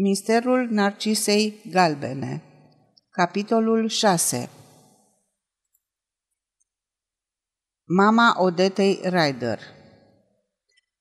[0.00, 2.42] Misterul Narcisei Galbene
[3.10, 4.48] Capitolul 6
[7.84, 9.58] Mama Odetei Ryder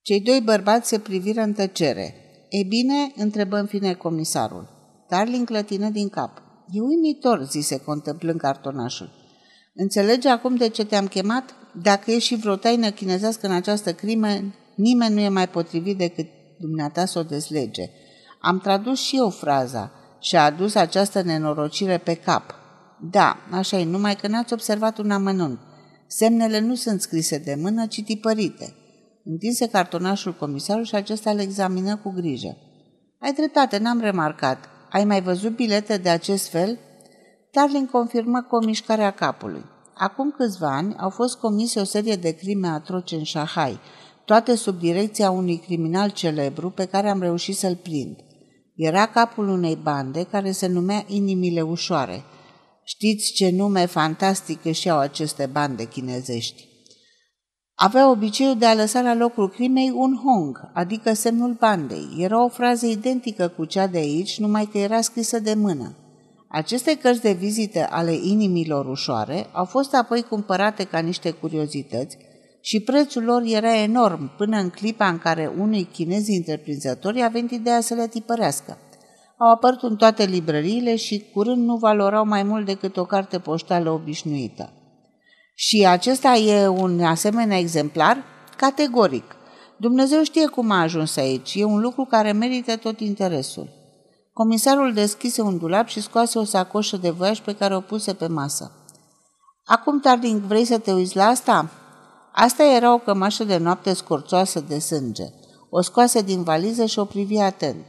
[0.02, 2.16] Cei doi bărbați se priviră în tăcere.
[2.50, 4.68] E bine?" întrebă în fine comisarul.
[5.10, 6.42] Darling clătină din cap.
[6.72, 9.10] E uimitor," zise contemplând cartonașul.
[9.74, 11.56] Înțelegi acum de ce te-am chemat?
[11.82, 14.28] Dacă e și vreo taină chinezească în această crimă,
[14.76, 16.28] nimeni nu e mai potrivit decât
[16.60, 17.90] dumneata să o deslege."
[18.40, 22.56] Am tradus și eu fraza și a adus această nenorocire pe cap.
[23.00, 25.60] Da, așa e, numai că n-ați observat un amănunt.
[26.08, 28.76] Semnele nu sunt scrise de mână, ci tipărite.
[29.24, 32.58] Întinse cartonașul comisarul și acesta îl examină cu grijă.
[33.20, 34.58] Ai dreptate, n-am remarcat.
[34.92, 36.80] Ai mai văzut bilete de acest fel?
[37.52, 39.66] Darling confirmă cu o mișcare a capului.
[39.94, 43.80] Acum câțiva ani au fost comise o serie de crime atroce în Shanghai,
[44.26, 48.16] toate sub direcția unui criminal celebru pe care am reușit să-l prind.
[48.78, 52.24] Era capul unei bande care se numea Inimile Ușoare.
[52.84, 56.68] Știți ce nume fantastic își iau aceste bande chinezești?
[57.76, 62.16] Avea obiceiul de a lăsa la locul crimei un hong, adică semnul bandei.
[62.18, 65.96] Era o frază identică cu cea de aici, numai că era scrisă de mână.
[66.48, 72.18] Aceste cărți de vizită ale inimilor ușoare au fost apoi cumpărate ca niște curiozități
[72.68, 77.52] și prețul lor era enorm până în clipa în care unui chinez întreprinzător i-a venit
[77.52, 78.78] ideea să le tipărească.
[79.38, 83.90] Au apărut în toate librăriile și curând nu valorau mai mult decât o carte poștală
[83.90, 84.74] obișnuită.
[85.56, 88.24] Și acesta e un asemenea exemplar?
[88.58, 89.36] Categoric.
[89.78, 91.56] Dumnezeu știe cum a ajuns aici.
[91.56, 93.70] E un lucru care merită tot interesul.
[94.34, 98.28] Comisarul deschise un dulap și scoase o sacoșă de voiaj pe care o puse pe
[98.28, 98.72] masă.
[99.66, 101.72] Acum, Tarding, vrei să te uiți la asta?"
[102.40, 105.24] Asta era o cămașă de noapte scorțoasă de sânge.
[105.70, 107.86] O scoase din valiză și o privi atent.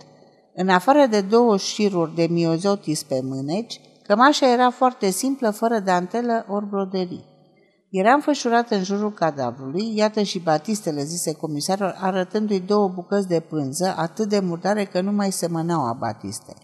[0.55, 6.47] În afară de două șiruri de miozotis pe mâneci, cămașa era foarte simplă, fără dantelă
[6.49, 7.25] ori broderii.
[7.91, 13.95] Era înfășurată în jurul cadavrului, iată și batistele, zise comisarul, arătându-i două bucăți de pânză,
[13.97, 16.55] atât de murdare că nu mai semănau a batiste.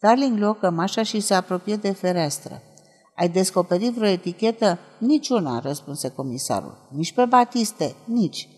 [0.00, 2.62] Darling luă cămașa și se apropie de fereastră.
[3.14, 4.78] Ai descoperit vreo etichetă?
[4.98, 6.88] Niciuna, răspunse comisarul.
[6.90, 8.48] Nici pe Batiste, nici.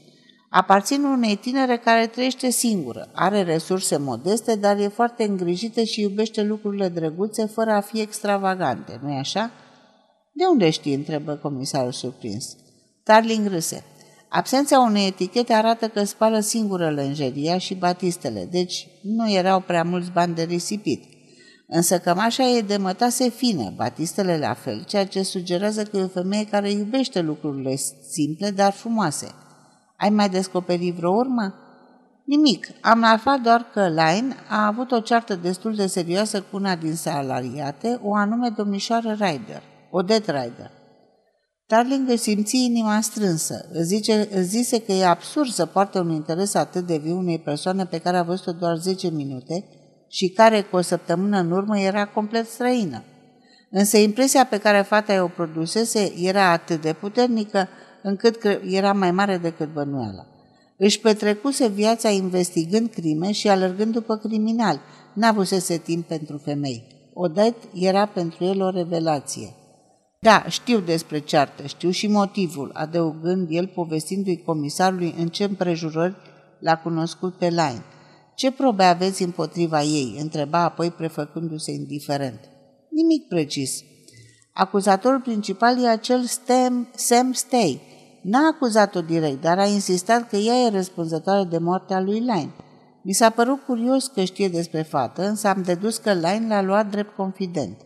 [0.57, 6.43] Aparțin unei tinere care trăiește singură, are resurse modeste, dar e foarte îngrijită și iubește
[6.43, 9.51] lucrurile drăguțe fără a fi extravagante, nu-i așa?
[10.33, 10.95] De unde știi?
[10.95, 12.57] întrebă comisarul surprins.
[13.03, 13.85] Tarling râse.
[14.29, 20.11] Absența unei etichete arată că spală singură lenjeria și batistele, deci nu erau prea mulți
[20.11, 21.14] bani de risipit.
[21.67, 26.09] Însă cămașa e de mătase fină, batistele la fel, ceea ce sugerează că e o
[26.09, 27.75] femeie care iubește lucrurile
[28.11, 29.29] simple, dar frumoase.
[29.97, 31.55] Ai mai descoperit vreo urmă?
[32.25, 32.67] Nimic.
[32.81, 36.95] Am aflat doar că Line a avut o ceartă destul de serioasă cu una din
[36.95, 40.71] salariate, o anume domnișoară Ryder, Odette Ryder.
[41.67, 43.69] Darling își simți inima strânsă.
[43.73, 47.39] Îți, zice, îți zise că e absurd să poarte un interes atât de viu unei
[47.39, 49.65] persoane pe care a văzut-o doar 10 minute
[50.15, 53.03] și care cu o săptămână în urmă era complet străină.
[53.71, 57.69] Însă impresia pe care fata o produsese era atât de puternică
[58.03, 60.27] încât era mai mare decât bănuiala.
[60.77, 64.81] Își petrecuse viața investigând crime și alergând după criminali.
[65.13, 67.11] N-avusese timp pentru femei.
[67.15, 69.55] Odette era pentru el o revelație.
[70.21, 76.17] Da, știu despre ceartă, știu și motivul, adăugând el povestindu-i comisarului în ce împrejurări
[76.59, 77.83] l-a cunoscut pe Line.
[78.35, 82.41] Ce probe aveți împotriva ei?" întreba apoi prefăcându-se indiferent.
[82.91, 83.83] Nimic precis.
[84.53, 87.81] Acuzatorul principal e acel Stem, Sam Stay.
[88.23, 92.55] N-a acuzat-o direct, dar a insistat că ea e răspunzătoare de moartea lui Line.
[93.03, 96.91] Mi s-a părut curios că știe despre fată, însă am dedus că Line l-a luat
[96.91, 97.77] drept confident.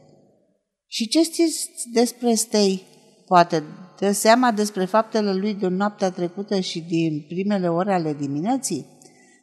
[0.86, 2.82] Și ce știți despre Stay?
[3.26, 3.62] Poate
[3.98, 8.86] dă seama despre faptele lui din noaptea trecută și din primele ore ale dimineții?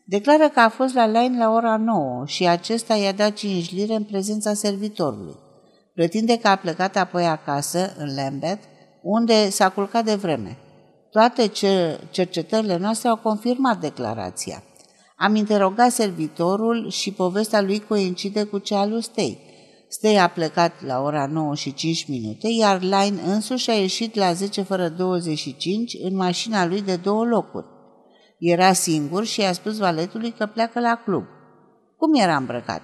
[0.07, 3.95] Declară că a fost la Line la ora 9 și acesta i-a dat 5 lire
[3.95, 5.35] în prezența servitorului.
[5.93, 8.63] Pretinde că a plecat apoi acasă, în Lambeth,
[9.01, 10.57] unde s-a culcat de vreme.
[11.11, 11.51] Toate
[12.09, 14.63] cercetările noastre au confirmat declarația.
[15.17, 19.39] Am interogat servitorul și povestea lui coincide cu cea lui Stei.
[19.89, 24.33] Stei a plecat la ora 9 și 5 minute, iar Line însuși a ieșit la
[24.33, 27.73] 10 fără 25 în mașina lui de două locuri.
[28.39, 31.23] Era singur și i-a spus valetului că pleacă la club.
[31.97, 32.81] Cum era îmbrăcat?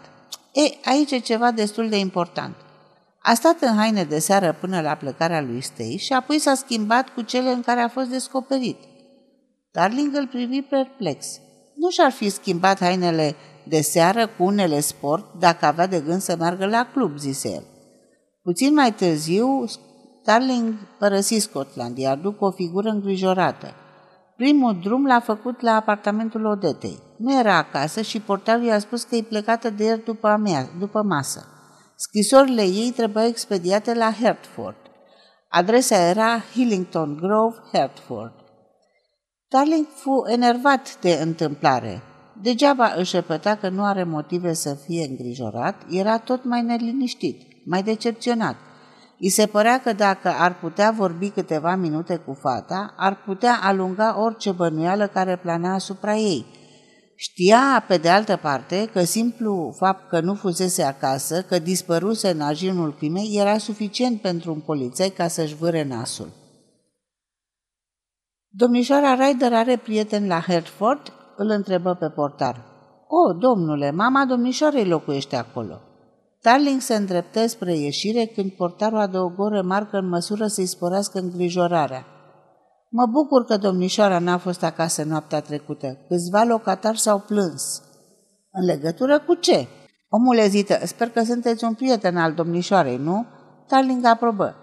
[0.53, 2.55] E, aici e ceva destul de important.
[3.21, 7.09] A stat în haine de seară până la plecarea lui Stei și apoi s-a schimbat
[7.09, 8.77] cu cele în care a fost descoperit.
[9.71, 11.39] Darling îl privi perplex.
[11.75, 16.35] Nu și-ar fi schimbat hainele de seară cu unele sport dacă avea de gând să
[16.35, 17.63] meargă la club, zise el.
[18.43, 19.65] Puțin mai târziu,
[20.21, 23.73] Starling părăsi Scotland, iar după o figură îngrijorată.
[24.41, 26.99] Primul drum l-a făcut la apartamentul Odetei.
[27.17, 31.01] Nu era acasă și portarul i-a spus că e plecată de ieri după, amea, după
[31.01, 31.47] masă.
[31.95, 34.75] Scrisorile ei trebuiau expediate la Hertford.
[35.49, 38.33] Adresa era Hillington Grove, Hertford.
[39.49, 42.01] Darling fu enervat de întâmplare.
[42.41, 47.83] Degeaba își repeta că nu are motive să fie îngrijorat, era tot mai neliniștit, mai
[47.83, 48.55] decepționat.
[49.23, 54.21] I se părea că dacă ar putea vorbi câteva minute cu fata, ar putea alunga
[54.21, 56.45] orice bănuială care planea asupra ei.
[57.15, 62.41] Știa, pe de altă parte, că simplu fapt că nu fusese acasă, că dispăruse în
[62.41, 66.29] ajinul crimei, era suficient pentru un polițai ca să-și vâre nasul.
[68.49, 71.13] Domnișoara Ryder are prieten la Hertford?
[71.37, 72.65] Îl întrebă pe portar.
[73.07, 75.81] O, domnule, mama domnișoarei locuiește acolo.
[76.43, 82.05] Darling se îndreptă spre ieșire când portarul adăugă o remarcă în măsură să-i sporească îngrijorarea.
[82.89, 85.97] Mă bucur că domnișoara n-a fost acasă noaptea trecută.
[86.07, 87.81] Câțiva locatari s-au plâns.
[88.51, 89.67] În legătură cu ce?
[90.09, 90.85] Omul ezită.
[90.85, 93.25] Sper că sunteți un prieten al domnișoarei, nu?
[93.69, 94.55] Darling aprobă.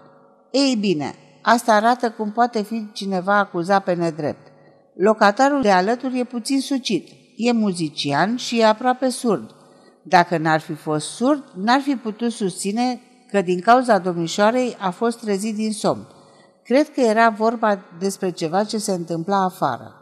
[0.51, 4.47] Ei bine, asta arată cum poate fi cineva acuzat pe nedrept.
[4.95, 7.07] Locatarul de alături e puțin sucit.
[7.35, 9.55] E muzician și e aproape surd.
[10.09, 13.01] Dacă n-ar fi fost surd, n-ar fi putut susține
[13.31, 16.07] că din cauza domnișoarei a fost trezit din somn.
[16.63, 19.93] Cred că era vorba despre ceva ce se întâmpla afară.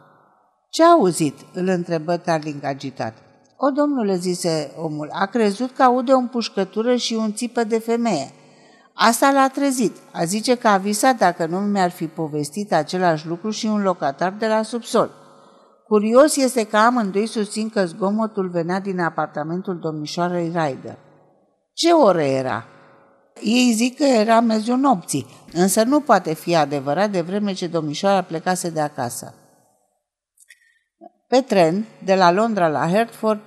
[0.70, 3.14] Ce a auzit?" îl întrebă Tarling agitat.
[3.56, 8.32] O, domnule," zise omul, a crezut că aude o împușcătură și un țipă de femeie.
[8.94, 9.96] Asta l-a trezit.
[10.12, 14.34] A zice că a visat dacă nu mi-ar fi povestit același lucru și un locatar
[14.38, 15.10] de la subsol.
[15.88, 20.98] Curios este că amândoi susțin că zgomotul venea din apartamentul domnișoarei Ryder.
[21.72, 22.64] Ce oră era?
[23.42, 28.22] Ei zic că era mezul nopții, însă nu poate fi adevărat de vreme ce domnișoara
[28.22, 29.34] plecase de acasă.
[31.28, 33.40] Pe tren, de la Londra la Hertford,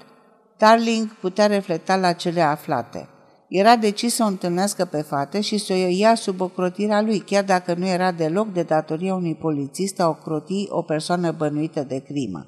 [0.58, 3.10] Darling putea reflecta la cele aflate.
[3.54, 7.44] Era decis să o întâlnească pe fată și să o ia sub ocrotirea lui, chiar
[7.44, 12.48] dacă nu era deloc de datoria unui polițist a ocroti o persoană bănuită de crimă.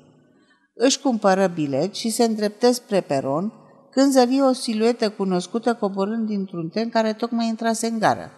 [0.76, 3.54] Își cumpără bilet și se îndreptă spre peron,
[3.92, 8.32] când zări o siluetă cunoscută coborând dintr-un tren care tocmai intrase în gară.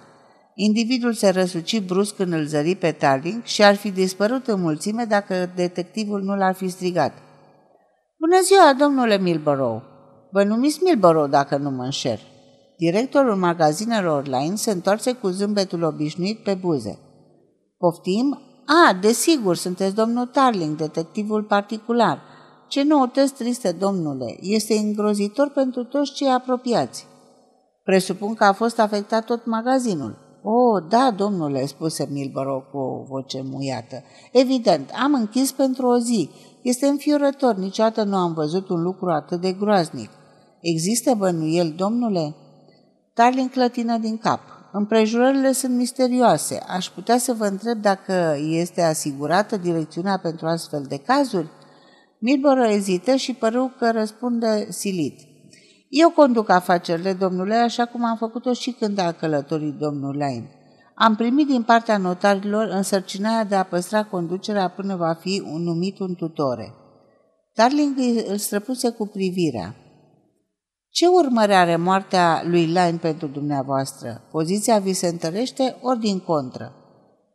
[0.56, 5.04] Individul se răsuci brusc când îl zări pe Tarling și ar fi dispărut în mulțime
[5.04, 7.14] dacă detectivul nu l-ar fi strigat.
[8.20, 9.84] Bună ziua, domnule Milborough!
[10.32, 12.20] Vă numiți Milborough dacă nu mă înșer.
[12.78, 17.00] Directorul magazinelor online se întoarce cu zâmbetul obișnuit pe buze.
[17.78, 18.40] Poftim?
[18.66, 22.22] A, desigur, sunteți domnul Tarling, detectivul particular.
[22.68, 27.08] Ce noutăți triste, domnule, este îngrozitor pentru toți cei apropiați.
[27.84, 30.18] Presupun că a fost afectat tot magazinul.
[30.44, 34.04] O, oh, da, domnule, spuse Milborough cu o voce muiată.
[34.32, 36.30] Evident, am închis pentru o zi.
[36.62, 40.10] Este înfiorător, niciodată nu am văzut un lucru atât de groaznic.
[40.62, 42.36] Există bănuiel, domnule?
[43.16, 44.40] Darling clătină din cap.
[44.72, 46.64] Împrejurările sunt misterioase.
[46.68, 51.48] Aș putea să vă întreb dacă este asigurată direcțiunea pentru astfel de cazuri?
[52.20, 55.20] Milboro ezită și păru că răspunde silit.
[55.90, 60.50] Eu conduc afacerile, domnule, așa cum am făcut-o și când a călătorit domnul Lane.
[60.96, 66.00] Am primit din partea notarilor însărcinarea de a păstra conducerea până va fi un numit
[66.00, 66.74] un tutore.
[67.54, 67.96] Darling
[68.28, 69.76] îl străpuse cu privirea.
[70.96, 74.22] Ce urmări are moartea lui Line pentru dumneavoastră?
[74.32, 76.74] Poziția vi se întărește ori din contră?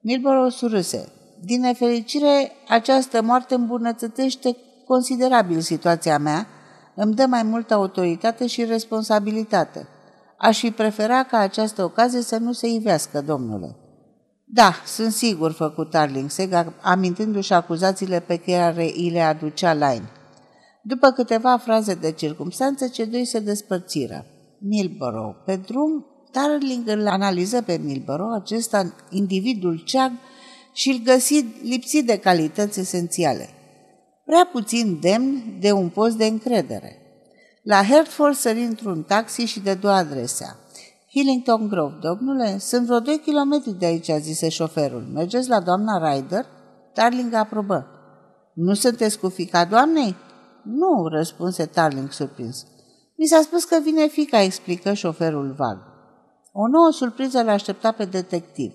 [0.03, 1.13] Milborough surâse.
[1.41, 6.47] Din nefericire, această moarte îmbunătățește considerabil situația mea,
[6.95, 9.89] îmi dă mai multă autoritate și responsabilitate.
[10.39, 13.77] Aș fi prefera ca această ocazie să nu se ivească, domnule.
[14.45, 20.11] Da, sunt sigur, făcut Arlingseg, amintindu-și acuzațiile pe care îi le aducea Line.
[20.91, 24.27] După câteva fraze de circumstanță, cei doi se despărțiră.
[24.59, 25.37] Milborough.
[25.45, 30.13] Pe drum, Darling îl analiză pe Milborough, acesta individul ceag,
[30.73, 33.49] și îl găsi lipsit de calități esențiale.
[34.25, 36.97] Prea puțin demn de un post de încredere.
[37.63, 40.57] La Hertford sări într-un taxi și de două adresea.
[41.11, 45.11] Hillington Grove, domnule, sunt vreo doi kilometri de aici, zise șoferul.
[45.15, 46.47] Mergeți la doamna Ryder?
[46.95, 47.87] Darling aprobă.
[48.55, 50.17] Nu sunteți cu fica doamnei?
[50.65, 52.67] Nu, răspunse Tarling surprins.
[53.17, 55.79] Mi s-a spus că vine fica, explică șoferul vag.
[56.53, 58.73] O nouă surpriză l aștepta pe detectiv.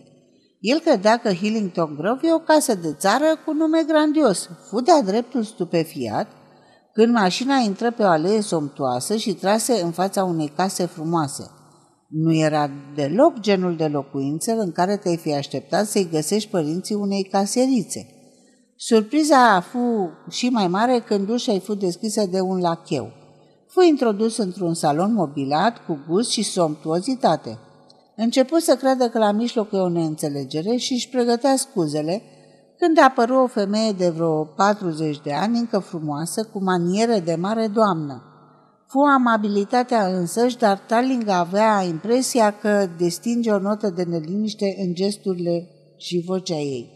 [0.60, 4.50] El credea că Hillington Grove e o casă de țară cu nume grandios.
[4.70, 6.28] Fu de-a dreptul stupefiat
[6.94, 11.50] când mașina intră pe o alee somptuoasă și trase în fața unei case frumoase.
[12.08, 17.24] Nu era deloc genul de locuință în care te-ai fi așteptat să-i găsești părinții unei
[17.24, 18.15] caserițe.
[18.78, 23.12] Surpriza a fu și mai mare când ușa ai fost deschisă de un lacheu.
[23.68, 27.60] Fu introdus într-un salon mobilat cu gust și somptuozitate.
[28.16, 32.22] Început să creadă că la mijloc e o neînțelegere și își pregătea scuzele,
[32.78, 37.68] când apăru o femeie de vreo 40 de ani, încă frumoasă, cu maniere de mare
[37.68, 38.24] doamnă.
[38.88, 45.68] Fu amabilitatea însăși, dar Tarling avea impresia că distinge o notă de neliniște în gesturile
[45.98, 46.95] și vocea ei.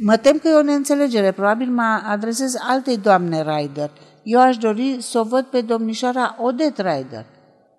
[0.00, 3.90] Mă tem că e o neînțelegere, probabil mă adresez altei doamne Ryder.
[4.22, 7.24] Eu aș dori să o văd pe domnișoara Odette Ryder.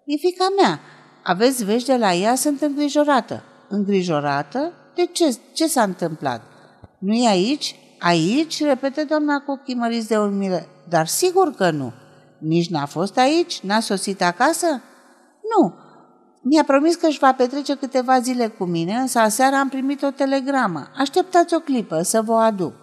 [0.05, 0.79] E fica mea.
[1.23, 2.35] Aveți vești de la ea?
[2.35, 3.43] Sunt îngrijorată.
[3.69, 4.73] Îngrijorată?
[4.95, 5.37] De ce?
[5.53, 6.41] Ce s-a întâmplat?
[6.99, 7.75] nu e aici?
[7.99, 8.63] Aici?
[8.63, 10.67] Repete doamna cu ochii măriți de urmire.
[10.89, 11.93] Dar sigur că nu.
[12.37, 13.59] Nici n-a fost aici?
[13.59, 14.81] N-a sosit acasă?
[15.57, 15.73] Nu.
[16.41, 20.11] Mi-a promis că își va petrece câteva zile cu mine, însă aseară am primit o
[20.11, 20.87] telegramă.
[20.97, 22.73] Așteptați o clipă să vă o aduc.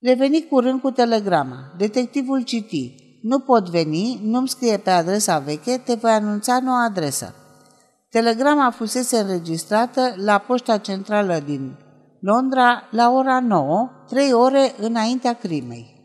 [0.00, 1.56] Reveni curând cu telegrama.
[1.76, 2.94] Detectivul citi.
[3.22, 7.34] Nu pot veni, nu-mi scrie pe adresa veche, te voi anunța noua adresă.
[8.10, 11.76] Telegrama fusese înregistrată la poșta centrală din
[12.20, 15.99] Londra la ora 9, trei ore înaintea crimei.